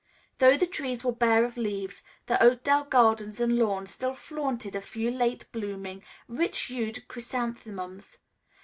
Though 0.39 0.57
the 0.57 0.65
trees 0.65 1.03
were 1.03 1.11
bare 1.11 1.45
of 1.45 1.57
leaves, 1.57 2.03
the 2.25 2.41
Oakdale 2.41 2.85
gardens 2.85 3.39
and 3.39 3.55
lawns 3.59 3.91
still 3.91 4.15
flaunted 4.15 4.75
a 4.75 4.81
few 4.81 5.11
late 5.11 5.45
blooming, 5.51 6.01
rich 6.27 6.61
hued 6.71 7.07
chrysanthemums. 7.07 8.17